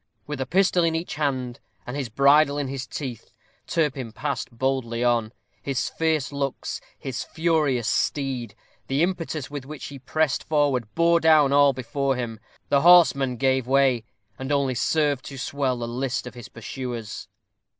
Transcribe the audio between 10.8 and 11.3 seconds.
bore